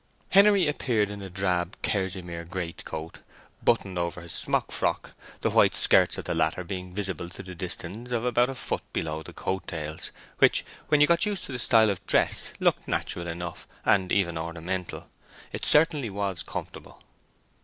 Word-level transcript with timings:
Henery 0.29 0.67
appeared 0.67 1.11
in 1.11 1.21
a 1.21 1.29
drab 1.29 1.77
kerseymere 1.83 2.43
great 2.49 2.83
coat, 2.85 3.19
buttoned 3.63 3.99
over 3.99 4.21
his 4.21 4.31
smock 4.31 4.71
frock, 4.71 5.13
the 5.41 5.51
white 5.51 5.75
skirts 5.75 6.17
of 6.17 6.25
the 6.25 6.33
latter 6.33 6.63
being 6.63 6.95
visible 6.95 7.29
to 7.29 7.43
the 7.43 7.53
distance 7.53 8.09
of 8.09 8.25
about 8.25 8.49
a 8.49 8.55
foot 8.55 8.81
below 8.93 9.21
the 9.21 9.31
coat 9.31 9.67
tails, 9.67 10.09
which, 10.39 10.65
when 10.87 11.01
you 11.01 11.05
got 11.05 11.27
used 11.27 11.43
to 11.43 11.51
the 11.51 11.59
style 11.59 11.91
of 11.91 12.03
dress, 12.07 12.51
looked 12.59 12.87
natural 12.87 13.27
enough, 13.27 13.67
and 13.85 14.11
even 14.11 14.39
ornamental—it 14.39 15.63
certainly 15.63 16.09
was 16.09 16.41
comfortable. 16.41 17.03